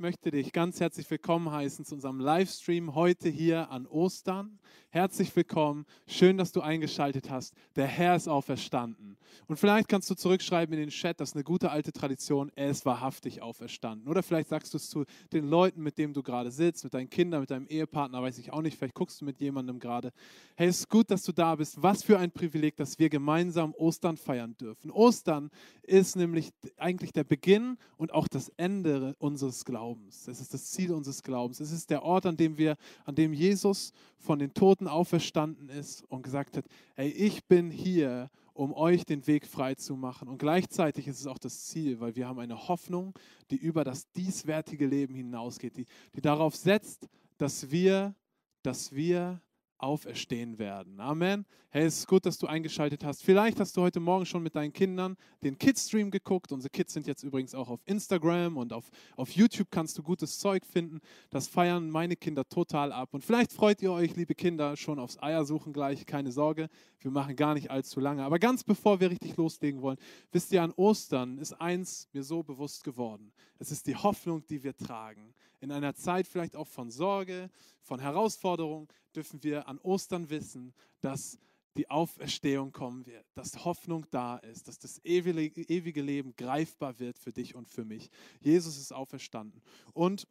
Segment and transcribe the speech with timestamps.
[0.00, 4.58] möchte dich ganz herzlich willkommen heißen zu unserem Livestream heute hier an Ostern.
[4.92, 5.86] Herzlich willkommen.
[6.08, 7.54] Schön, dass du eingeschaltet hast.
[7.76, 9.16] Der Herr ist auferstanden.
[9.46, 12.50] Und vielleicht kannst du zurückschreiben in den Chat, das ist eine gute alte Tradition.
[12.56, 14.08] Er ist wahrhaftig auferstanden.
[14.08, 17.08] Oder vielleicht sagst du es zu den Leuten, mit denen du gerade sitzt, mit deinen
[17.08, 18.76] Kindern, mit deinem Ehepartner, weiß ich auch nicht.
[18.76, 20.12] Vielleicht guckst du mit jemandem gerade.
[20.56, 21.80] Hey, es ist gut, dass du da bist.
[21.80, 24.90] Was für ein Privileg, dass wir gemeinsam Ostern feiern dürfen.
[24.90, 25.52] Ostern
[25.84, 30.26] ist nämlich eigentlich der Beginn und auch das Ende unseres Glaubens.
[30.26, 31.60] Es ist das Ziel unseres Glaubens.
[31.60, 36.02] Es ist der Ort, an dem wir, an dem Jesus von den Toten auferstanden ist
[36.04, 40.28] und gesagt hat, hey, ich bin hier, um euch den Weg frei zu machen.
[40.28, 43.14] Und gleichzeitig ist es auch das Ziel, weil wir haben eine Hoffnung,
[43.50, 47.08] die über das dieswärtige Leben hinausgeht, die, die darauf setzt,
[47.38, 48.14] dass wir,
[48.62, 49.40] dass wir
[49.82, 51.00] auferstehen werden.
[51.00, 51.46] Amen.
[51.72, 53.22] Hey, es ist gut, dass du eingeschaltet hast.
[53.22, 56.50] Vielleicht hast du heute Morgen schon mit deinen Kindern den Kids-Stream geguckt.
[56.50, 60.40] Unsere Kids sind jetzt übrigens auch auf Instagram und auf, auf YouTube kannst du gutes
[60.40, 61.00] Zeug finden.
[61.30, 63.10] Das feiern meine Kinder total ab.
[63.12, 66.06] Und vielleicht freut ihr euch, liebe Kinder, schon aufs Eiersuchen gleich.
[66.06, 68.24] Keine Sorge, wir machen gar nicht allzu lange.
[68.24, 69.98] Aber ganz bevor wir richtig loslegen wollen,
[70.32, 73.32] wisst ihr, an Ostern ist eins mir so bewusst geworden.
[73.60, 75.34] Es ist die Hoffnung, die wir tragen.
[75.60, 77.50] In einer Zeit vielleicht auch von Sorge,
[77.82, 81.38] von Herausforderungen, dürfen wir an Ostern wissen, dass
[81.76, 87.32] die Auferstehung kommen wird, dass Hoffnung da ist, dass das ewige Leben greifbar wird für
[87.32, 88.10] dich und für mich.
[88.40, 89.62] Jesus ist auferstanden.
[89.92, 90.26] Und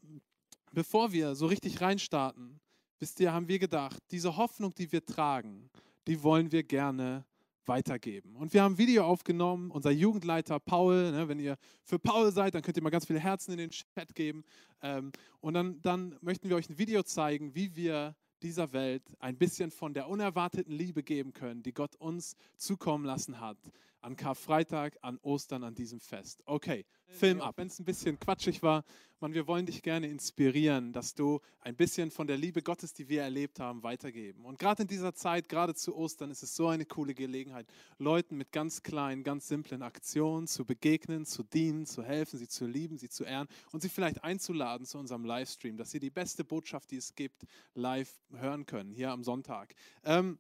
[0.72, 2.60] bevor wir so richtig reinstarten,
[3.00, 5.70] wisst ihr, haben wir gedacht, diese Hoffnung, die wir tragen,
[6.08, 7.26] die wollen wir gerne
[7.70, 8.36] weitergeben.
[8.36, 12.54] Und wir haben ein Video aufgenommen, unser Jugendleiter Paul, ne, wenn ihr für Paul seid,
[12.54, 14.44] dann könnt ihr mal ganz viele Herzen in den Chat geben.
[14.82, 19.38] Ähm, und dann, dann möchten wir euch ein Video zeigen, wie wir dieser Welt ein
[19.38, 23.58] bisschen von der unerwarteten Liebe geben können, die Gott uns zukommen lassen hat
[24.02, 26.42] an Karfreitag, an Ostern, an diesem Fest.
[26.46, 27.58] Okay, Film ab.
[27.58, 28.84] Wenn es ein bisschen quatschig war,
[29.20, 33.10] man, wir wollen dich gerne inspirieren, dass du ein bisschen von der Liebe Gottes, die
[33.10, 34.46] wir erlebt haben, weitergeben.
[34.46, 38.38] Und gerade in dieser Zeit, gerade zu Ostern, ist es so eine coole Gelegenheit, Leuten
[38.38, 42.98] mit ganz kleinen, ganz simplen Aktionen zu begegnen, zu dienen, zu helfen, sie zu lieben,
[42.98, 46.92] sie zu ehren und sie vielleicht einzuladen zu unserem Livestream, dass sie die beste Botschaft,
[46.92, 47.44] die es gibt,
[47.74, 49.76] live hören können, hier am Sonntag.
[50.06, 50.40] Ähm,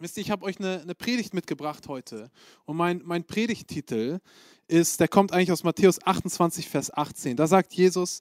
[0.00, 2.30] Wisst ihr, ich habe euch eine, eine, Predigt mitgebracht heute.
[2.64, 4.18] Und mein, mein Predigttitel
[4.66, 7.36] ist, der kommt eigentlich aus Matthäus 28, Vers 18.
[7.36, 8.18] Da sagt Jesus,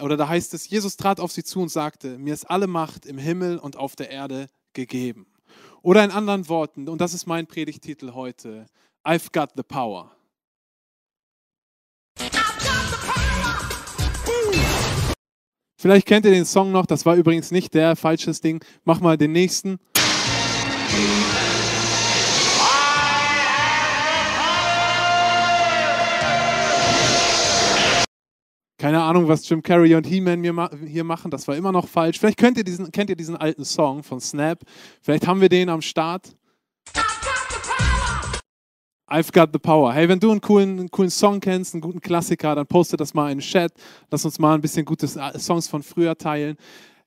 [0.00, 3.04] oder da heißt es, Jesus trat auf sie zu und sagte, mir ist alle Macht
[3.04, 5.26] im Himmel und auf der Erde gegeben.
[5.82, 8.66] Oder in anderen Worten, und das ist mein Predigttitel heute,
[9.04, 10.14] I've got the power.
[15.76, 18.64] Vielleicht kennt ihr den Song noch, das war übrigens nicht der, falsches Ding.
[18.84, 19.80] Mach mal den nächsten.
[28.82, 30.42] Keine Ahnung, was Jim Carrey und He-Man
[30.84, 32.18] hier machen, das war immer noch falsch.
[32.18, 34.58] Vielleicht kennt ihr, diesen, kennt ihr diesen alten Song von Snap.
[35.00, 36.34] Vielleicht haben wir den am Start.
[39.08, 39.92] I've got the power.
[39.92, 43.14] Hey, wenn du einen coolen, einen coolen Song kennst, einen guten Klassiker, dann poste das
[43.14, 43.72] mal in den Chat.
[44.10, 46.56] Lass uns mal ein bisschen gute Songs von früher teilen.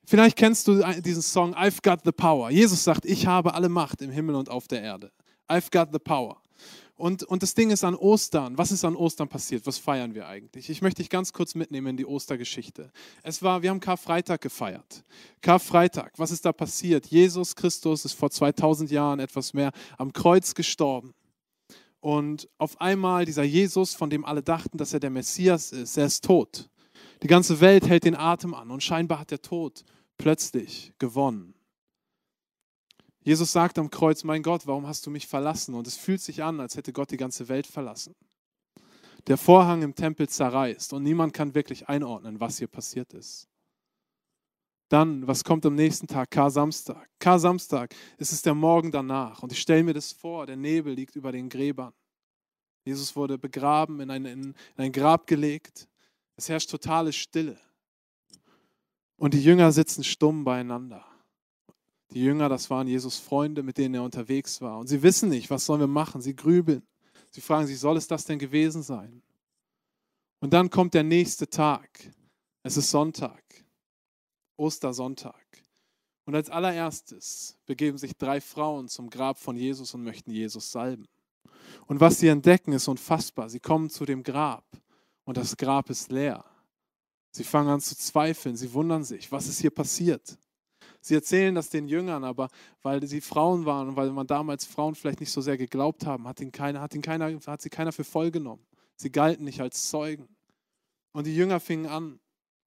[0.06, 2.48] Vielleicht kennst du diesen Song I've got the power.
[2.48, 5.12] Jesus sagt, ich habe alle Macht im Himmel und auf der Erde.
[5.46, 6.40] I've got the power.
[6.96, 8.56] Und, und das Ding ist an Ostern.
[8.56, 9.66] Was ist an Ostern passiert?
[9.66, 10.70] Was feiern wir eigentlich?
[10.70, 12.90] Ich möchte dich ganz kurz mitnehmen in die Ostergeschichte.
[13.22, 15.04] Es war, wir haben Karfreitag gefeiert.
[15.42, 17.06] Karfreitag, was ist da passiert?
[17.06, 21.12] Jesus Christus ist vor 2000 Jahren etwas mehr am Kreuz gestorben.
[22.00, 26.06] Und auf einmal dieser Jesus, von dem alle dachten, dass er der Messias ist, er
[26.06, 26.70] ist tot.
[27.22, 29.84] Die ganze Welt hält den Atem an und scheinbar hat der Tod
[30.16, 31.55] plötzlich gewonnen.
[33.26, 35.74] Jesus sagt am Kreuz, mein Gott, warum hast du mich verlassen?
[35.74, 38.14] Und es fühlt sich an, als hätte Gott die ganze Welt verlassen.
[39.26, 43.48] Der Vorhang im Tempel zerreißt und niemand kann wirklich einordnen, was hier passiert ist.
[44.90, 46.30] Dann, was kommt am nächsten Tag?
[46.30, 47.10] Kar-Samstag.
[47.18, 49.42] Kar-Samstag ist es der Morgen danach.
[49.42, 51.94] Und ich stelle mir das vor, der Nebel liegt über den Gräbern.
[52.84, 55.88] Jesus wurde begraben, in ein, in ein Grab gelegt.
[56.36, 57.58] Es herrscht totale Stille.
[59.16, 61.04] Und die Jünger sitzen stumm beieinander.
[62.10, 64.78] Die Jünger, das waren Jesus Freunde, mit denen er unterwegs war.
[64.78, 66.20] Und sie wissen nicht, was sollen wir machen.
[66.20, 66.82] Sie grübeln.
[67.30, 69.22] Sie fragen sich, soll es das denn gewesen sein?
[70.40, 71.88] Und dann kommt der nächste Tag.
[72.62, 73.42] Es ist Sonntag,
[74.56, 75.44] Ostersonntag.
[76.24, 81.06] Und als allererstes begeben sich drei Frauen zum Grab von Jesus und möchten Jesus salben.
[81.86, 83.48] Und was sie entdecken, ist unfassbar.
[83.48, 84.64] Sie kommen zu dem Grab
[85.24, 86.44] und das Grab ist leer.
[87.30, 90.38] Sie fangen an zu zweifeln, sie wundern sich, was ist hier passiert.
[91.06, 92.48] Sie erzählen das den Jüngern, aber
[92.82, 96.26] weil sie Frauen waren und weil man damals Frauen vielleicht nicht so sehr geglaubt haben,
[96.26, 98.66] hat, ihn keiner, hat, ihn keiner, hat sie keiner für voll genommen.
[98.96, 100.26] Sie galten nicht als Zeugen.
[101.12, 102.18] Und die Jünger fingen an,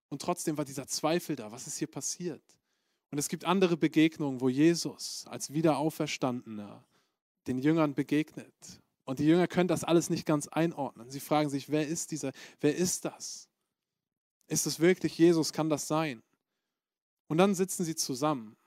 [0.07, 2.41] Und trotzdem war dieser Zweifel da, was ist hier passiert?
[3.11, 6.85] Und es gibt andere Begegnungen, wo Jesus als Wiederauferstandener
[7.45, 8.55] den Jüngern begegnet.
[9.03, 11.11] Und die Jünger können das alles nicht ganz einordnen.
[11.11, 12.31] Sie fragen sich, wer ist dieser,
[12.61, 13.49] wer ist das?
[14.47, 15.51] Ist es wirklich Jesus?
[15.51, 16.23] Kann das sein?
[17.29, 18.57] Und dann sitzen sie zusammen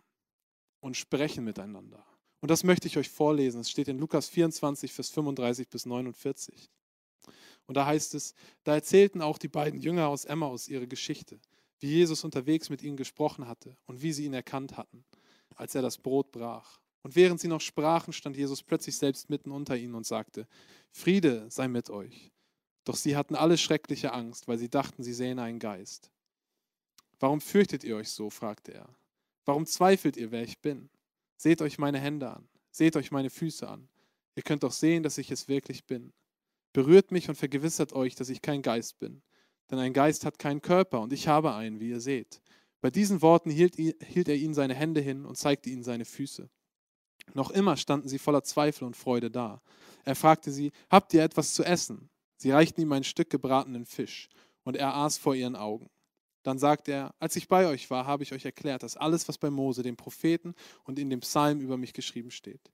[0.80, 2.06] und sprechen miteinander.
[2.40, 3.60] Und das möchte ich euch vorlesen.
[3.60, 6.70] Es steht in Lukas 24, Vers 35 bis 49.
[7.66, 11.40] Und da heißt es, da erzählten auch die beiden Jünger aus Emmaus ihre Geschichte,
[11.80, 15.04] wie Jesus unterwegs mit ihnen gesprochen hatte und wie sie ihn erkannt hatten,
[15.56, 16.80] als er das Brot brach.
[17.02, 20.46] Und während sie noch sprachen, stand Jesus plötzlich selbst mitten unter ihnen und sagte,
[20.92, 22.30] Friede sei mit euch.
[22.84, 26.11] Doch sie hatten alle schreckliche Angst, weil sie dachten, sie sähen einen Geist.
[27.22, 28.30] Warum fürchtet ihr euch so?
[28.30, 28.88] fragte er.
[29.44, 30.90] Warum zweifelt ihr, wer ich bin?
[31.36, 33.88] Seht euch meine Hände an, seht euch meine Füße an.
[34.34, 36.12] Ihr könnt doch sehen, dass ich es wirklich bin.
[36.72, 39.22] Berührt mich und vergewissert euch, dass ich kein Geist bin.
[39.70, 42.42] Denn ein Geist hat keinen Körper und ich habe einen, wie ihr seht.
[42.80, 46.50] Bei diesen Worten hielt, hielt er ihnen seine Hände hin und zeigte ihnen seine Füße.
[47.34, 49.62] Noch immer standen sie voller Zweifel und Freude da.
[50.04, 52.10] Er fragte sie, habt ihr etwas zu essen?
[52.36, 54.28] Sie reichten ihm ein Stück gebratenen Fisch,
[54.64, 55.88] und er aß vor ihren Augen.
[56.42, 59.38] Dann sagte er, als ich bei euch war, habe ich euch erklärt, dass alles, was
[59.38, 60.54] bei Mose, dem Propheten
[60.84, 62.72] und in dem Psalm über mich geschrieben steht,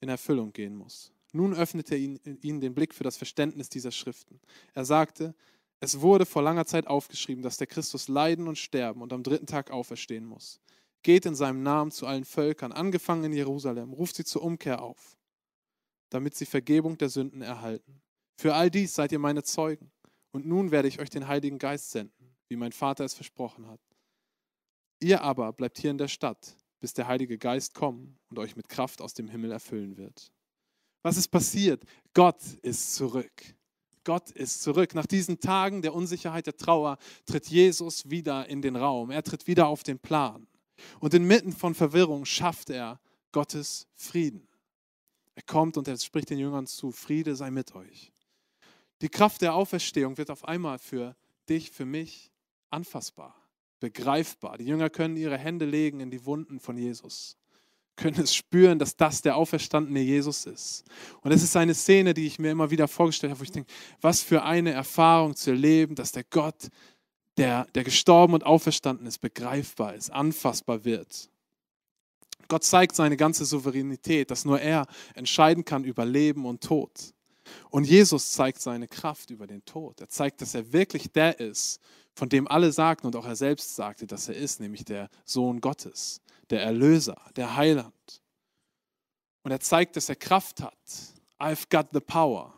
[0.00, 1.12] in Erfüllung gehen muss.
[1.32, 4.40] Nun öffnete er ihnen den Blick für das Verständnis dieser Schriften.
[4.74, 5.34] Er sagte,
[5.78, 9.46] es wurde vor langer Zeit aufgeschrieben, dass der Christus leiden und sterben und am dritten
[9.46, 10.60] Tag auferstehen muss.
[11.02, 15.16] Geht in seinem Namen zu allen Völkern, angefangen in Jerusalem, ruft sie zur Umkehr auf,
[16.10, 18.02] damit sie Vergebung der Sünden erhalten.
[18.36, 19.90] Für all dies seid ihr meine Zeugen.
[20.32, 23.80] Und nun werde ich euch den Heiligen Geist senden, wie mein Vater es versprochen hat.
[24.98, 28.68] Ihr aber bleibt hier in der Stadt, bis der Heilige Geist kommen und euch mit
[28.68, 30.30] Kraft aus dem Himmel erfüllen wird.
[31.02, 31.84] Was ist passiert?
[32.12, 33.54] Gott ist zurück.
[34.04, 34.94] Gott ist zurück.
[34.94, 39.10] Nach diesen Tagen der Unsicherheit, der Trauer tritt Jesus wieder in den Raum.
[39.10, 40.46] Er tritt wieder auf den Plan.
[40.98, 43.00] Und inmitten von Verwirrung schafft er
[43.32, 44.48] Gottes Frieden.
[45.34, 48.12] Er kommt und er spricht den Jüngern zu, Friede sei mit euch.
[49.00, 51.16] Die Kraft der Auferstehung wird auf einmal für
[51.48, 52.30] dich, für mich
[52.70, 53.34] anfassbar,
[53.80, 54.58] begreifbar.
[54.58, 57.36] Die Jünger können ihre Hände legen in die Wunden von Jesus,
[57.96, 60.84] können es spüren, dass das der auferstandene Jesus ist.
[61.20, 63.70] Und es ist eine Szene, die ich mir immer wieder vorgestellt habe, wo ich denke,
[64.00, 66.68] was für eine Erfahrung zu erleben, dass der Gott,
[67.36, 71.30] der, der gestorben und auferstanden ist, begreifbar ist, anfassbar wird.
[72.48, 77.14] Gott zeigt seine ganze Souveränität, dass nur er entscheiden kann über Leben und Tod.
[77.70, 80.00] Und Jesus zeigt seine Kraft über den Tod.
[80.00, 81.80] Er zeigt, dass er wirklich der ist,
[82.20, 85.62] von dem alle sagten und auch er selbst sagte, dass er ist, nämlich der Sohn
[85.62, 86.20] Gottes,
[86.50, 88.22] der Erlöser, der Heiland.
[89.42, 90.76] Und er zeigt, dass er Kraft hat.
[91.38, 92.52] I've got the power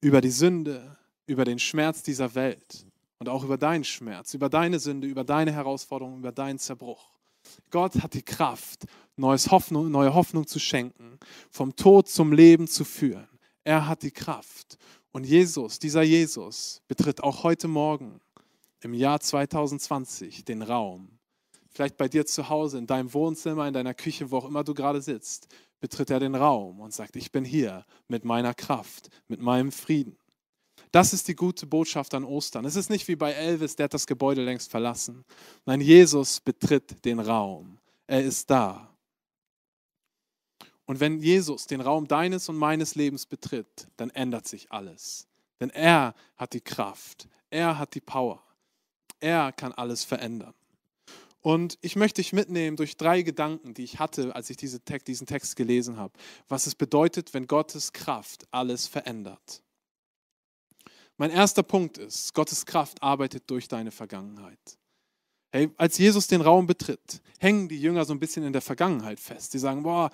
[0.00, 0.96] über die Sünde,
[1.26, 2.84] über den Schmerz dieser Welt
[3.20, 7.12] und auch über deinen Schmerz, über deine Sünde, über deine Herausforderungen, über deinen Zerbruch.
[7.70, 11.20] Gott hat die Kraft, neues Hoffnung, neue Hoffnung zu schenken,
[11.52, 13.28] vom Tod zum Leben zu führen.
[13.62, 14.76] Er hat die Kraft.
[15.12, 18.20] Und Jesus, dieser Jesus, betritt auch heute Morgen
[18.86, 21.18] im Jahr 2020 den Raum.
[21.68, 24.74] Vielleicht bei dir zu Hause, in deinem Wohnzimmer, in deiner Küche, wo auch immer du
[24.74, 25.48] gerade sitzt,
[25.80, 30.16] betritt er den Raum und sagt, ich bin hier mit meiner Kraft, mit meinem Frieden.
[30.92, 32.64] Das ist die gute Botschaft an Ostern.
[32.64, 35.24] Es ist nicht wie bei Elvis, der hat das Gebäude längst verlassen.
[35.64, 37.78] Nein, Jesus betritt den Raum.
[38.06, 38.96] Er ist da.
[40.86, 45.26] Und wenn Jesus den Raum deines und meines Lebens betritt, dann ändert sich alles.
[45.58, 48.45] Denn er hat die Kraft, er hat die Power,
[49.20, 50.54] er kann alles verändern.
[51.40, 55.54] Und ich möchte dich mitnehmen durch drei Gedanken, die ich hatte, als ich diesen Text
[55.54, 56.12] gelesen habe,
[56.48, 59.62] was es bedeutet, wenn Gottes Kraft alles verändert.
[61.18, 64.58] Mein erster Punkt ist, Gottes Kraft arbeitet durch deine Vergangenheit.
[65.52, 69.20] Hey, als Jesus den Raum betritt, hängen die Jünger so ein bisschen in der Vergangenheit
[69.20, 69.54] fest.
[69.54, 70.10] Die sagen, boah,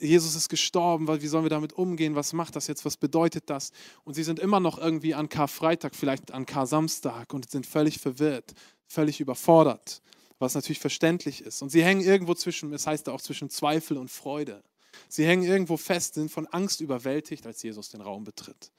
[0.00, 2.14] Jesus ist gestorben, wie sollen wir damit umgehen?
[2.14, 2.84] Was macht das jetzt?
[2.84, 3.72] Was bedeutet das?
[4.04, 8.52] Und sie sind immer noch irgendwie an Karfreitag, vielleicht an Kar-Samstag und sind völlig verwirrt,
[8.86, 10.02] völlig überfordert,
[10.38, 11.62] was natürlich verständlich ist.
[11.62, 14.62] Und sie hängen irgendwo zwischen, es heißt auch zwischen Zweifel und Freude.
[15.08, 18.72] Sie hängen irgendwo fest, sind von Angst überwältigt, als Jesus den Raum betritt.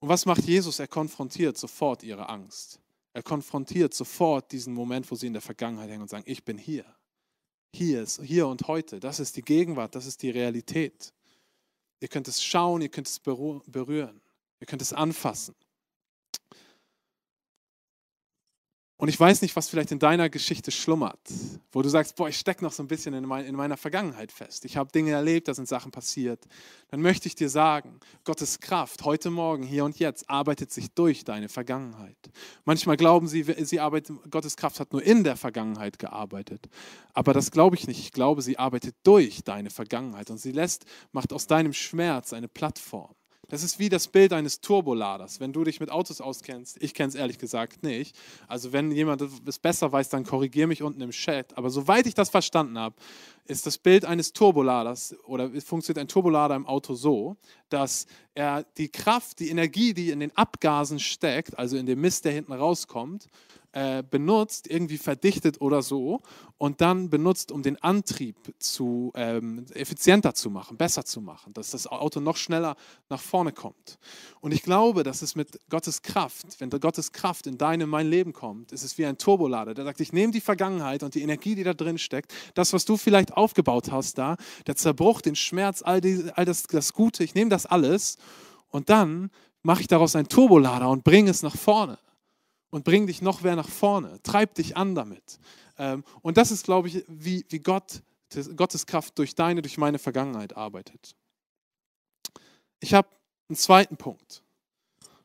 [0.00, 0.78] Und was macht Jesus?
[0.78, 2.80] Er konfrontiert sofort ihre Angst.
[3.16, 6.58] Er konfrontiert sofort diesen Moment, wo sie in der Vergangenheit hängen und sagen, ich bin
[6.58, 6.84] hier.
[7.72, 9.00] Hier ist, hier und heute.
[9.00, 11.14] Das ist die Gegenwart, das ist die Realität.
[12.00, 14.20] Ihr könnt es schauen, ihr könnt es berühren,
[14.60, 15.54] ihr könnt es anfassen.
[18.98, 21.20] Und ich weiß nicht, was vielleicht in deiner Geschichte schlummert,
[21.70, 24.32] wo du sagst, boah, ich stecke noch so ein bisschen in, mein, in meiner Vergangenheit
[24.32, 24.64] fest.
[24.64, 26.46] Ich habe Dinge erlebt, da sind Sachen passiert.
[26.88, 31.24] Dann möchte ich dir sagen, Gottes Kraft heute Morgen, hier und jetzt, arbeitet sich durch
[31.24, 32.16] deine Vergangenheit.
[32.64, 36.66] Manchmal glauben sie, sie arbeitet, Gottes Kraft hat nur in der Vergangenheit gearbeitet.
[37.12, 38.00] Aber das glaube ich nicht.
[38.00, 42.48] Ich glaube, sie arbeitet durch deine Vergangenheit und sie lässt, macht aus deinem Schmerz eine
[42.48, 43.14] Plattform.
[43.48, 45.38] Das ist wie das Bild eines Turboladers.
[45.38, 48.16] Wenn du dich mit Autos auskennst, ich kenne es ehrlich gesagt nicht.
[48.48, 51.56] Also wenn jemand es besser weiß, dann korrigiere mich unten im Chat.
[51.56, 52.96] Aber soweit ich das verstanden habe,
[53.44, 57.36] ist das Bild eines Turboladers oder funktioniert ein Turbolader im Auto so,
[57.68, 62.24] dass er die Kraft, die Energie, die in den Abgasen steckt, also in dem Mist,
[62.24, 63.28] der hinten rauskommt,
[63.76, 66.22] äh, benutzt, irgendwie verdichtet oder so,
[66.56, 71.72] und dann benutzt, um den Antrieb zu, ähm, effizienter zu machen, besser zu machen, dass
[71.72, 72.76] das Auto noch schneller
[73.10, 73.98] nach vorne kommt.
[74.40, 78.32] Und ich glaube, dass es mit Gottes Kraft, wenn Gottes Kraft in dein, mein Leben
[78.32, 81.54] kommt, ist es wie ein Turbolader, der sagt, ich nehme die Vergangenheit und die Energie,
[81.54, 85.82] die da drin steckt, das, was du vielleicht aufgebaut hast da, der Zerbruch, den Schmerz,
[85.82, 88.16] all, die, all das, das Gute, ich nehme das alles
[88.70, 89.30] und dann
[89.62, 91.98] mache ich daraus einen Turbolader und bringe es nach vorne
[92.76, 94.20] und bring dich noch mehr nach vorne.
[94.22, 95.38] Treib dich an damit.
[95.78, 98.02] Ähm, und das ist, glaube ich, wie, wie Gott,
[98.54, 101.16] Gottes Kraft durch deine, durch meine Vergangenheit arbeitet.
[102.80, 103.08] Ich habe
[103.48, 104.42] einen zweiten Punkt.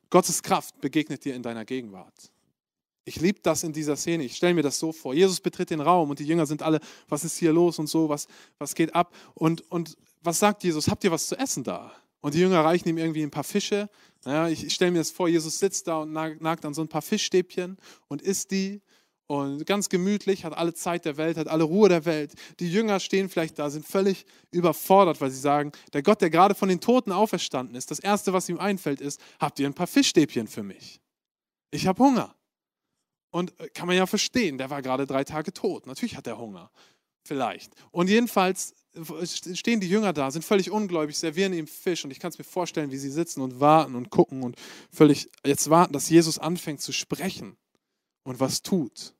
[0.08, 2.32] Gottes Kraft begegnet dir in deiner Gegenwart.
[3.04, 4.24] Ich liebe das in dieser Szene.
[4.24, 5.12] Ich stelle mir das so vor.
[5.12, 8.08] Jesus betritt den Raum und die Jünger sind alle, was ist hier los und so,
[8.08, 9.14] was, was geht ab?
[9.34, 10.88] Und, und was sagt Jesus?
[10.88, 11.92] Habt ihr was zu essen da?
[12.22, 13.90] Und die Jünger reichen ihm irgendwie ein paar Fische.
[14.24, 17.02] Naja, ich stelle mir das vor, Jesus sitzt da und nagt an so ein paar
[17.02, 17.76] Fischstäbchen
[18.08, 18.80] und isst die.
[19.26, 22.34] Und ganz gemütlich, hat alle Zeit der Welt, hat alle Ruhe der Welt.
[22.60, 26.54] Die Jünger stehen vielleicht da, sind völlig überfordert, weil sie sagen, der Gott, der gerade
[26.54, 29.86] von den Toten auferstanden ist, das Erste, was ihm einfällt, ist, habt ihr ein paar
[29.86, 31.00] Fischstäbchen für mich?
[31.70, 32.34] Ich habe Hunger.
[33.30, 35.86] Und äh, kann man ja verstehen, der war gerade drei Tage tot.
[35.86, 36.70] Natürlich hat er Hunger.
[37.24, 37.72] Vielleicht.
[37.92, 38.74] Und jedenfalls
[39.54, 42.44] stehen die Jünger da, sind völlig ungläubig, servieren ihm Fisch und ich kann es mir
[42.44, 44.56] vorstellen, wie sie sitzen und warten und gucken und
[44.90, 47.56] völlig jetzt warten, dass Jesus anfängt zu sprechen
[48.24, 49.14] und was tut.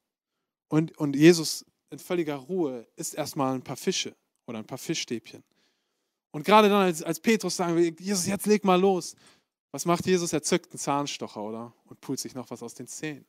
[0.68, 4.14] Und, und Jesus in völliger Ruhe isst erstmal ein paar Fische
[4.46, 5.44] oder ein paar Fischstäbchen.
[6.32, 9.14] Und gerade dann, als, als Petrus sagen will, Jesus, jetzt leg mal los.
[9.70, 10.32] Was macht Jesus?
[10.32, 11.74] Er zückt einen Zahnstocher, oder?
[11.84, 13.26] Und pult sich noch was aus den Zähnen.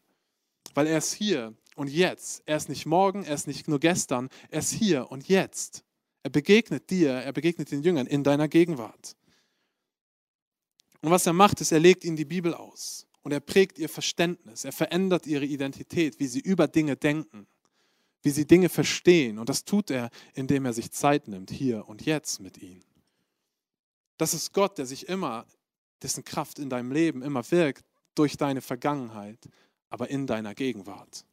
[0.73, 2.43] Weil er ist hier und jetzt.
[2.45, 5.83] Er ist nicht morgen, er ist nicht nur gestern, er ist hier und jetzt.
[6.23, 9.15] Er begegnet dir, er begegnet den Jüngern in deiner Gegenwart.
[11.01, 13.89] Und was er macht, ist, er legt ihnen die Bibel aus und er prägt ihr
[13.89, 17.45] Verständnis, er verändert ihre Identität, wie sie über Dinge denken,
[18.21, 19.37] wie sie Dinge verstehen.
[19.37, 22.85] Und das tut er, indem er sich Zeit nimmt, hier und jetzt mit ihnen.
[24.17, 25.45] Das ist Gott, der sich immer,
[26.01, 29.49] dessen Kraft in deinem Leben immer wirkt, durch deine Vergangenheit,
[29.89, 31.25] aber in deiner Gegenwart.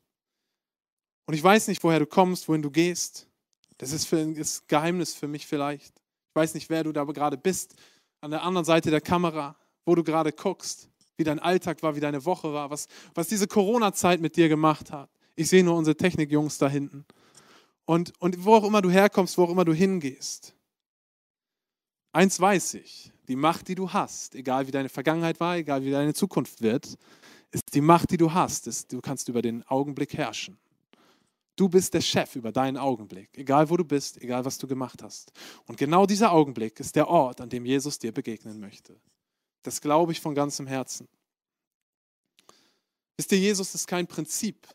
[1.31, 3.29] Und ich weiß nicht, woher du kommst, wohin du gehst.
[3.79, 4.35] Das ist, für, ein
[4.67, 5.95] Geheimnis für mich vielleicht.
[6.29, 7.77] Ich weiß nicht, wer du da gerade bist,
[8.21, 12.01] an der anderen Seite der Kamera, wo du gerade guckst, wie dein Alltag war, wie
[12.01, 15.09] deine Woche war, was, was diese Corona-Zeit mit dir gemacht hat.
[15.37, 17.05] Ich sehe nur unsere Technikjungs da hinten.
[17.85, 20.57] Und, und wo auch immer du herkommst, wo auch immer du hingehst.
[22.11, 25.93] Eins weiß ich, die Macht, die du hast, egal wie deine Vergangenheit war, egal wie
[25.93, 26.99] deine Zukunft wird,
[27.53, 30.59] ist die Macht, die du hast, ist, du kannst über den Augenblick herrschen.
[31.61, 35.03] Du bist der Chef über deinen Augenblick, egal wo du bist, egal was du gemacht
[35.03, 35.31] hast.
[35.67, 38.99] Und genau dieser Augenblick ist der Ort, an dem Jesus dir begegnen möchte.
[39.63, 41.07] Das glaube ich von ganzem Herzen.
[43.19, 44.67] Wisst ihr, Jesus ist kein Prinzip.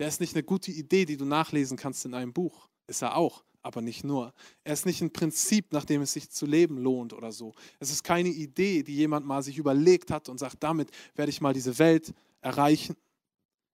[0.00, 2.68] Der ist nicht eine gute Idee, die du nachlesen kannst in einem Buch.
[2.88, 4.34] Ist er auch, aber nicht nur.
[4.64, 7.54] Er ist nicht ein Prinzip, nach dem es sich zu leben lohnt oder so.
[7.78, 11.40] Es ist keine Idee, die jemand mal sich überlegt hat und sagt, damit werde ich
[11.40, 12.96] mal diese Welt erreichen.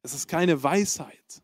[0.02, 1.42] Es ist keine Weisheit.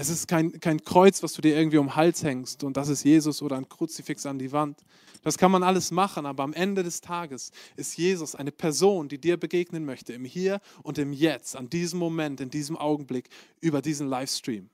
[0.00, 2.88] Es ist kein, kein Kreuz, was du dir irgendwie um den Hals hängst und das
[2.88, 4.84] ist Jesus oder ein Kruzifix an die Wand.
[5.24, 9.18] Das kann man alles machen, aber am Ende des Tages ist Jesus eine Person, die
[9.18, 13.28] dir begegnen möchte, im Hier und im Jetzt, an diesem Moment, in diesem Augenblick,
[13.60, 14.70] über diesen Livestream.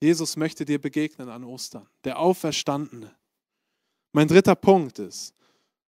[0.00, 3.14] Jesus möchte dir begegnen an Ostern, der Auferstandene.
[4.12, 5.34] Mein dritter Punkt ist,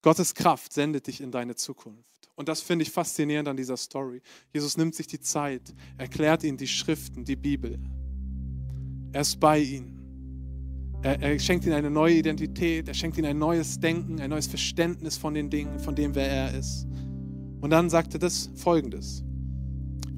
[0.02, 2.30] Gottes Kraft sendet dich in deine Zukunft.
[2.36, 4.22] Und das finde ich faszinierend an dieser Story.
[4.54, 7.78] Jesus nimmt sich die Zeit, erklärt ihnen die Schriften, die Bibel.
[9.14, 10.00] Er ist bei ihnen.
[11.02, 14.48] Er, er, schenkt ihnen eine neue Identität, er schenkt ihnen ein neues Denken, ein neues
[14.48, 16.88] Verständnis von den Dingen, von dem, wer er ist.
[17.62, 19.24] Und dann sagt er das folgendes.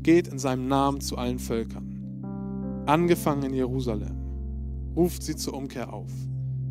[0.02, 4.18] Geht in seinem Namen zu allen Völkern, angefangen in Jerusalem,
[4.96, 6.12] ruft sie zur Umkehr auf,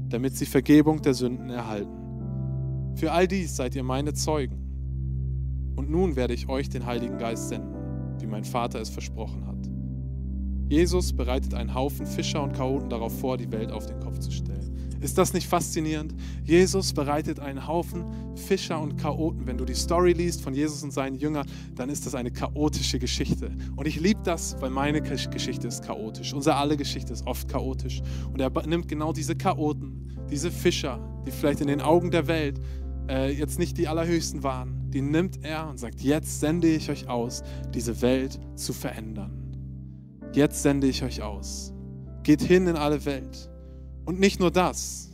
[0.08, 2.94] damit sie Vergebung der Sünden erhalten.
[2.96, 4.60] Für all dies seid ihr meine Zeugen.
[5.76, 7.74] Und nun werde ich euch den Heiligen Geist senden
[8.20, 9.53] wie mein Vater es versprochen hat.
[10.68, 14.30] Jesus bereitet einen Haufen Fischer und Chaoten darauf vor, die Welt auf den Kopf zu
[14.30, 14.54] stellen.
[15.04, 16.14] Ist das nicht faszinierend?
[16.44, 18.06] Jesus bereitet einen Haufen
[18.36, 19.46] Fischer und Chaoten.
[19.46, 22.98] Wenn du die Story liest von Jesus und seinen Jüngern, dann ist das eine chaotische
[22.98, 23.50] Geschichte.
[23.76, 26.32] Und ich liebe das, weil meine Geschichte ist chaotisch.
[26.32, 28.00] Unsere alle Geschichte ist oft chaotisch.
[28.32, 32.58] Und er nimmt genau diese Chaoten, diese Fischer, die vielleicht in den Augen der Welt
[33.06, 37.08] äh, jetzt nicht die allerhöchsten waren, die nimmt er und sagt, jetzt sende ich euch
[37.10, 37.42] aus,
[37.74, 39.43] diese Welt zu verändern.
[40.34, 41.72] Jetzt sende ich euch aus.
[42.24, 43.48] Geht hin in alle Welt.
[44.04, 45.10] Und nicht nur das,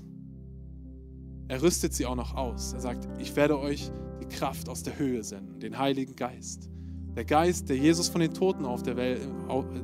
[1.47, 2.73] er rüstet sie auch noch aus.
[2.73, 3.91] Er sagt, ich werde euch
[4.23, 6.71] die Kraft aus der Höhe senden, den Heiligen Geist.
[7.15, 9.21] Der Geist, der Jesus von den Toten auf der Welt,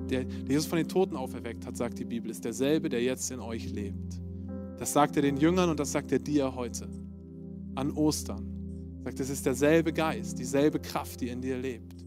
[0.09, 3.41] der, Jesus von den Toten auferweckt hat, sagt die Bibel, ist derselbe, der jetzt in
[3.41, 4.21] euch lebt.
[4.79, 6.89] Das sagt er den Jüngern und das sagt er dir heute.
[7.75, 8.47] An Ostern.
[9.01, 12.06] Er sagt, es ist derselbe Geist, dieselbe Kraft, die in dir lebt.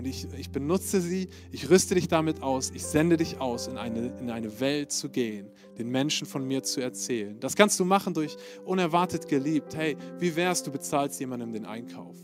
[0.00, 3.76] Und ich, ich benutze sie, ich rüste dich damit aus, ich sende dich aus, in
[3.76, 7.38] eine, in eine Welt zu gehen, den Menschen von mir zu erzählen.
[7.38, 9.76] Das kannst du machen durch unerwartet geliebt.
[9.76, 12.16] Hey, wie wärst du bezahlst jemandem den Einkauf?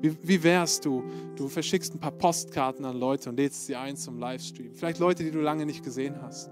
[0.00, 1.04] Wie, wie wärst du,
[1.36, 4.72] du verschickst ein paar Postkarten an Leute und lädst sie ein zum Livestream.
[4.72, 6.50] Vielleicht Leute, die du lange nicht gesehen hast.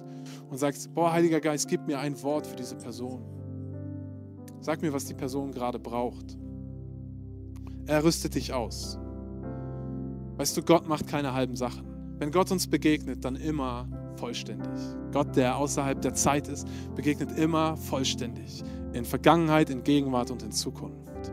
[0.50, 3.24] Und sagst, boah, Heiliger Geist, gib mir ein Wort für diese Person.
[4.60, 6.36] Sag mir, was die Person gerade braucht.
[7.86, 8.98] Er rüstet dich aus.
[10.36, 11.84] Weißt du, Gott macht keine halben Sachen.
[12.18, 14.80] Wenn Gott uns begegnet, dann immer vollständig.
[15.12, 18.62] Gott, der außerhalb der Zeit ist, begegnet immer vollständig.
[18.92, 21.32] In Vergangenheit, in Gegenwart und in Zukunft.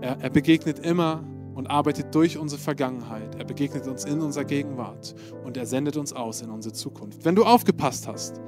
[0.00, 1.22] Er, er begegnet immer
[1.54, 3.34] und arbeitet durch unsere Vergangenheit.
[3.36, 7.24] Er begegnet uns in unserer Gegenwart und er sendet uns aus in unsere Zukunft.
[7.24, 8.40] Wenn du aufgepasst hast,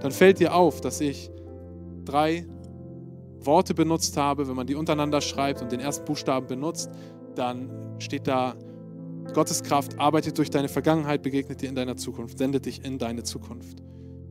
[0.00, 1.30] dann fällt dir auf, dass ich
[2.04, 2.46] drei
[3.40, 4.48] Worte benutzt habe.
[4.48, 6.90] Wenn man die untereinander schreibt und den ersten Buchstaben benutzt,
[7.34, 8.54] dann steht da
[9.34, 13.22] Gottes Kraft arbeitet durch deine Vergangenheit, begegnet dir in deiner Zukunft, sendet dich in deine
[13.22, 13.82] Zukunft,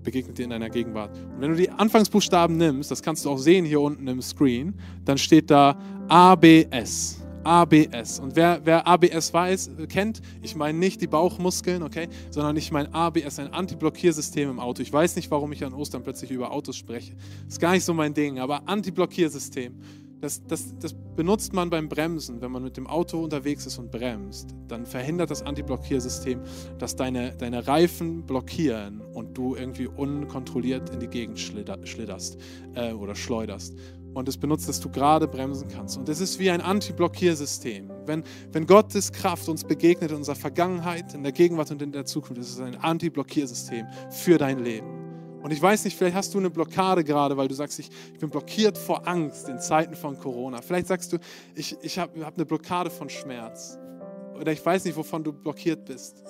[0.04, 1.18] begegnet dir in deiner Gegenwart.
[1.18, 4.74] Und wenn du die Anfangsbuchstaben nimmst, das kannst du auch sehen hier unten im Screen,
[5.04, 7.22] dann steht da ABS.
[7.46, 8.20] ABS.
[8.20, 12.92] Und wer, wer ABS weiß, kennt, ich meine nicht die Bauchmuskeln, okay, sondern ich meine
[12.94, 14.82] ABS, ein Antiblockiersystem im Auto.
[14.82, 17.14] Ich weiß nicht, warum ich an Ostern plötzlich über Autos spreche.
[17.48, 19.76] Ist gar nicht so mein Ding, aber Antiblockiersystem.
[20.22, 23.92] Das, das, das benutzt man beim Bremsen, wenn man mit dem Auto unterwegs ist und
[23.92, 24.56] bremst.
[24.68, 26.42] Dann verhindert das Antiblockiersystem,
[26.80, 32.38] dass deine, deine Reifen blockieren und du irgendwie unkontrolliert in die Gegend schlitterst
[32.74, 33.76] äh, oder schleuderst.
[34.14, 35.98] Und es benutzt, dass du gerade bremsen kannst.
[35.98, 37.92] Und es ist wie ein Antiblockiersystem.
[38.06, 38.24] Wenn,
[38.54, 42.42] wenn Gottes Kraft uns begegnet in unserer Vergangenheit, in der Gegenwart und in der Zukunft,
[42.42, 44.95] ist es ein Antiblockiersystem für dein Leben.
[45.46, 48.20] Und ich weiß nicht, vielleicht hast du eine Blockade gerade, weil du sagst, ich, ich
[48.20, 50.60] bin blockiert vor Angst in Zeiten von Corona.
[50.60, 51.20] Vielleicht sagst du,
[51.54, 53.78] ich, ich habe hab eine Blockade von Schmerz.
[54.40, 56.24] Oder ich weiß nicht, wovon du blockiert bist.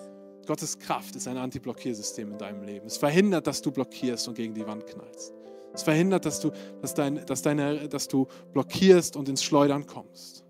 [0.46, 2.88] Gottes Kraft ist ein Antiblockiersystem in deinem Leben.
[2.88, 5.34] Es verhindert, dass du blockierst und gegen die Wand knallst.
[5.74, 6.52] Es verhindert, dass du,
[6.82, 10.45] dass dein, dass deine, dass du blockierst und ins Schleudern kommst.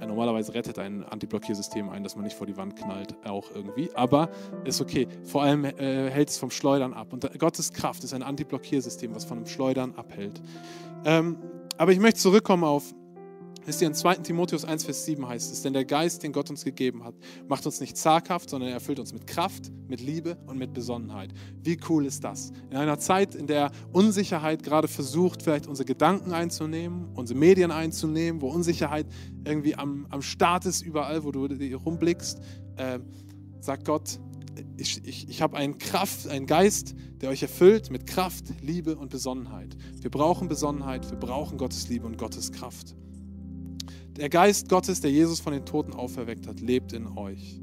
[0.00, 3.90] Ja, normalerweise rettet ein Antiblockiersystem ein, dass man nicht vor die Wand knallt, auch irgendwie.
[3.94, 4.28] Aber
[4.64, 5.08] ist okay.
[5.24, 7.12] Vor allem äh, hält es vom Schleudern ab.
[7.12, 10.40] Und Gottes Kraft ist ein Antiblockiersystem, was von dem Schleudern abhält.
[11.04, 11.36] Ähm,
[11.76, 12.94] aber ich möchte zurückkommen auf
[13.66, 14.16] Wisst ihr, in 2.
[14.16, 17.14] Timotheus 1, Vers 7 heißt es, denn der Geist, den Gott uns gegeben hat,
[17.48, 21.32] macht uns nicht zaghaft, sondern er erfüllt uns mit Kraft, mit Liebe und mit Besonnenheit.
[21.62, 22.52] Wie cool ist das?
[22.70, 28.42] In einer Zeit, in der Unsicherheit gerade versucht, vielleicht unsere Gedanken einzunehmen, unsere Medien einzunehmen,
[28.42, 29.06] wo Unsicherheit
[29.46, 32.40] irgendwie am, am Start ist, überall, wo du rumblickst,
[32.76, 32.98] äh,
[33.60, 34.18] sagt Gott,
[34.76, 39.10] ich, ich, ich habe einen Kraft, einen Geist, der euch erfüllt mit Kraft, Liebe und
[39.10, 39.76] Besonnenheit.
[40.00, 42.94] Wir brauchen Besonnenheit, wir brauchen Gottes Liebe und Gottes Kraft.
[44.16, 47.60] Der Geist Gottes, der Jesus von den Toten auferweckt hat, lebt in euch.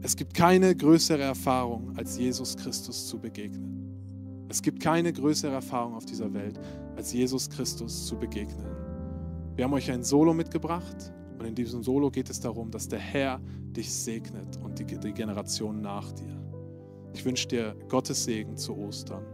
[0.00, 4.46] Es gibt keine größere Erfahrung, als Jesus Christus zu begegnen.
[4.48, 6.58] Es gibt keine größere Erfahrung auf dieser Welt,
[6.96, 8.66] als Jesus Christus zu begegnen.
[9.54, 12.98] Wir haben euch ein Solo mitgebracht und in diesem Solo geht es darum, dass der
[12.98, 13.40] Herr
[13.76, 16.40] dich segnet und die, die Generation nach dir.
[17.12, 19.24] Ich wünsche dir Gottes Segen zu Ostern.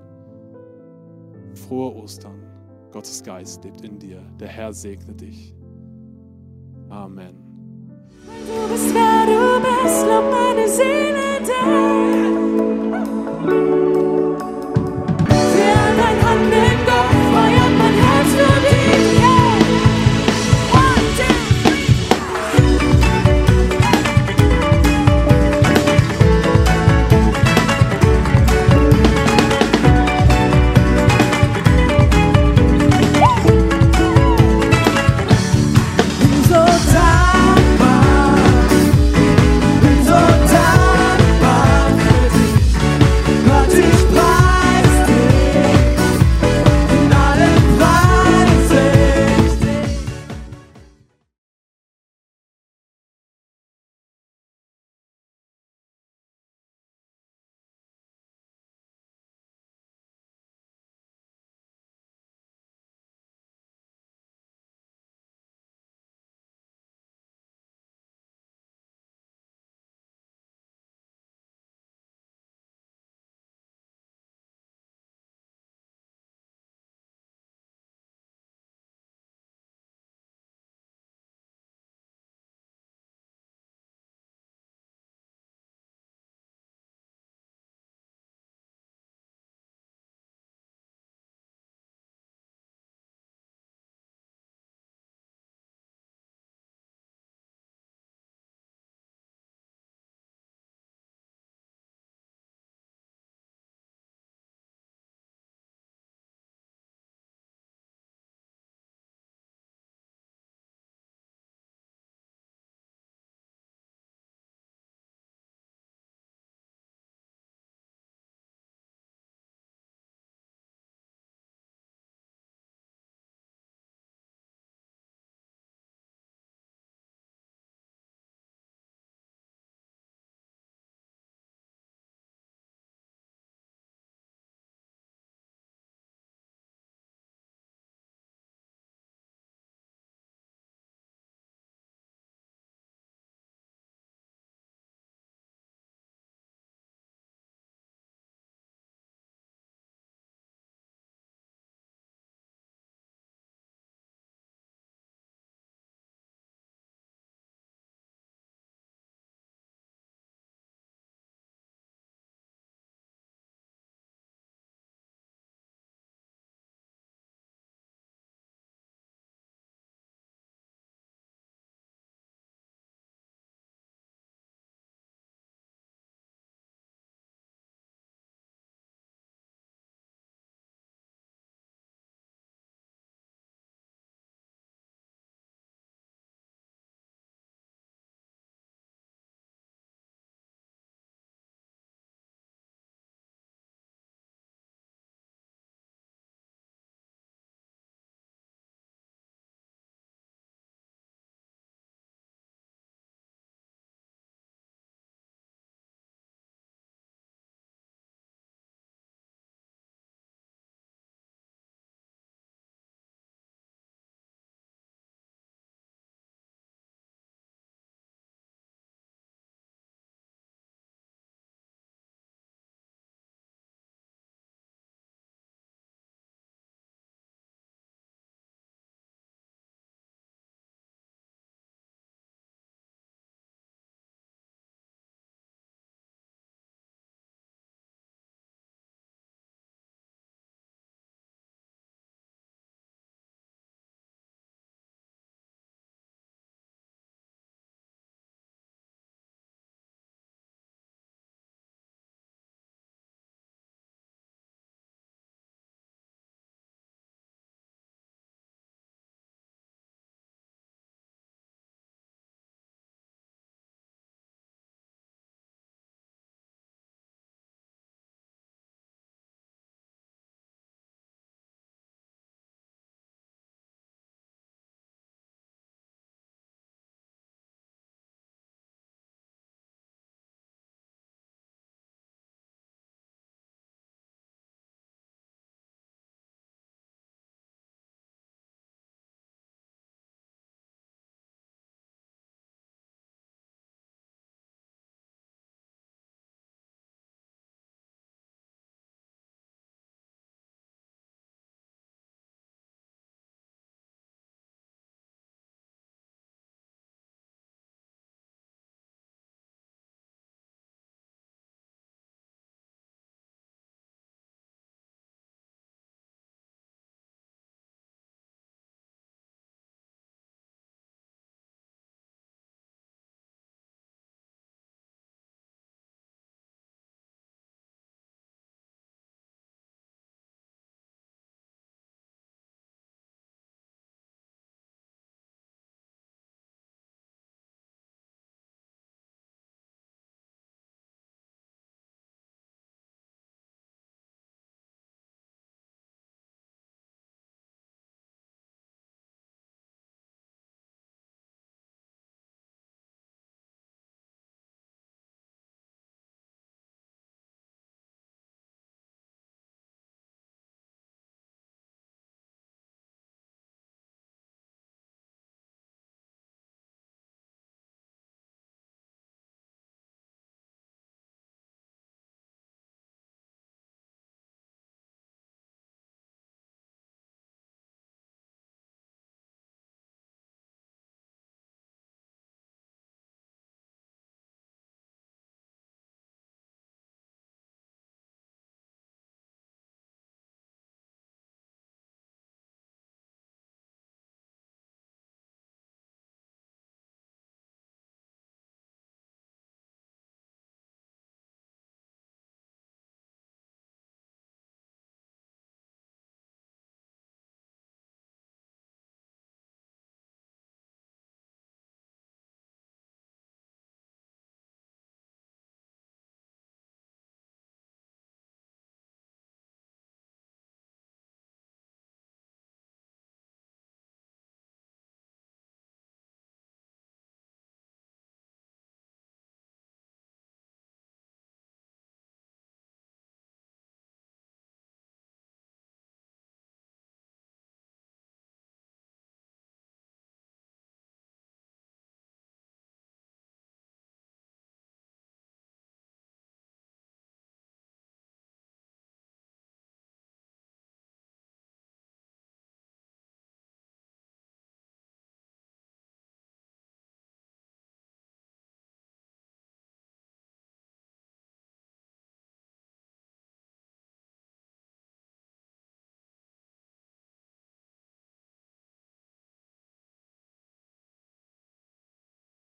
[1.55, 2.42] Frohe Ostern.
[2.90, 4.23] Gottes Geist lebt in dir.
[4.40, 5.55] Der Herr segne dich.
[6.90, 7.48] Amen.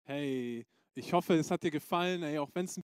[0.09, 0.65] Hey,
[0.95, 2.75] ich hoffe, es hat dir gefallen, ey, auch wenn es ein